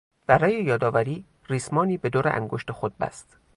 [0.27, 3.37] برای یادآوری ریسمانی به دور انگشت خود بست.